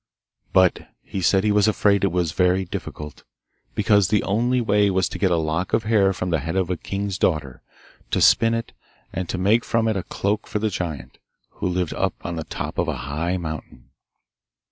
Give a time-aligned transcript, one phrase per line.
[0.51, 3.21] But he said he was afraid it was very difficult,
[3.75, 6.71] because the only way was to get a lock of hair from the head of
[6.71, 7.61] a king's daughter,
[8.09, 8.71] to spin it,
[9.13, 11.19] and to make from it a cloak for the giant,
[11.59, 13.91] who lived up on the top of a high mountain.